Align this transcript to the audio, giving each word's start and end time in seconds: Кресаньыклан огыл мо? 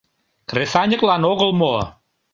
Кресаньыклан 0.49 1.23
огыл 1.31 1.51
мо? 1.61 1.73